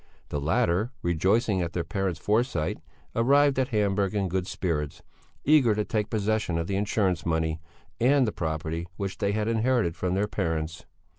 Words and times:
The 0.29 0.41
latter, 0.41 0.89
rejoicing 1.03 1.61
at 1.61 1.73
their 1.73 1.83
parents' 1.83 2.17
foresight, 2.19 2.79
arrived 3.15 3.59
at 3.59 3.67
Hamburg 3.67 4.15
in 4.15 4.29
good 4.29 4.47
spirits, 4.47 5.03
eager 5.43 5.75
to 5.75 5.85
take 5.85 6.09
possession 6.09 6.57
of 6.57 6.65
the 6.65 6.75
insurance 6.75 7.23
money 7.23 7.59
and 7.99 8.25
the 8.25 8.31
property 8.31 8.87
which 8.97 9.19
they 9.19 9.33
had 9.33 9.47
inherited 9.47 9.95
from 9.95 10.15
their 10.15 10.27
parents. 10.27 10.87